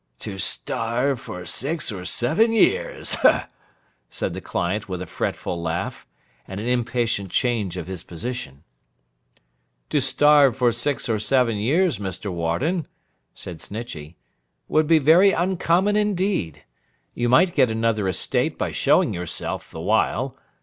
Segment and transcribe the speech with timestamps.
[0.17, 3.15] 'To starve for six or seven years!'
[4.09, 6.07] said the client with a fretful laugh,
[6.47, 8.63] and an impatient change of his position.
[9.91, 12.33] 'To starve for six or seven years, Mr.
[12.33, 12.87] Warden,'
[13.35, 14.15] said Snitchey,
[14.67, 16.63] 'would be very uncommon indeed.
[17.13, 20.35] You might get another estate by showing yourself, the while.